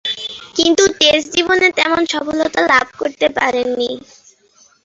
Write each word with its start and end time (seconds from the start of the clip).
কিন্তু 0.55 0.83
টেস্ট 0.99 1.27
জীবনে 1.35 1.67
তেমন 1.77 2.01
সফলতা 2.13 2.59
লাভ 2.71 2.87
করতে 2.99 3.27
পারেননি। 3.37 3.89